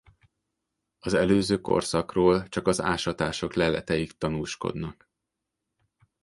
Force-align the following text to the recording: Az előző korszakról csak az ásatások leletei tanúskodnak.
Az 0.99 1.13
előző 1.13 1.61
korszakról 1.61 2.47
csak 2.49 2.67
az 2.67 2.81
ásatások 2.81 3.53
leletei 3.53 4.07
tanúskodnak. 4.17 5.09